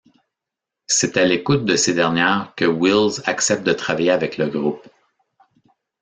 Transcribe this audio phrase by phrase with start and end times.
[0.87, 4.87] C'est à l'écoute de ces dernières que Wills accepte de travailler avec le groupe.